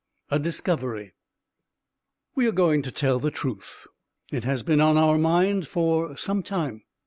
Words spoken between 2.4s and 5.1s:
are going to tell the truth. It has been on